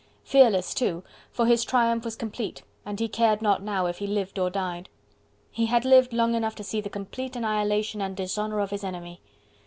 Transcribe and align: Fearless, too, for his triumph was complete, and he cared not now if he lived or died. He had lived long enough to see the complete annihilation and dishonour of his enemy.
Fearless, 0.23 0.73
too, 0.73 1.03
for 1.29 1.45
his 1.45 1.63
triumph 1.63 2.03
was 2.05 2.15
complete, 2.15 2.63
and 2.87 2.99
he 2.99 3.07
cared 3.07 3.39
not 3.39 3.61
now 3.61 3.85
if 3.85 3.99
he 3.99 4.07
lived 4.07 4.39
or 4.39 4.49
died. 4.49 4.89
He 5.51 5.67
had 5.67 5.85
lived 5.85 6.11
long 6.11 6.33
enough 6.33 6.55
to 6.55 6.63
see 6.63 6.81
the 6.81 6.89
complete 6.89 7.35
annihilation 7.35 8.01
and 8.01 8.17
dishonour 8.17 8.61
of 8.61 8.71
his 8.71 8.83
enemy. 8.83 9.21